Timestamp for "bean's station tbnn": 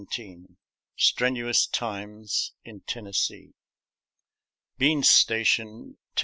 4.79-6.19